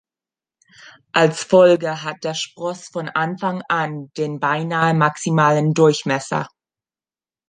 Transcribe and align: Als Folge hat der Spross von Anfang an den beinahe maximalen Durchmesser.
Als 1.11 1.43
Folge 1.43 2.01
hat 2.01 2.23
der 2.23 2.33
Spross 2.33 2.87
von 2.87 3.07
Anfang 3.07 3.61
an 3.69 4.09
den 4.17 4.39
beinahe 4.39 4.95
maximalen 4.95 5.75
Durchmesser. 5.75 6.47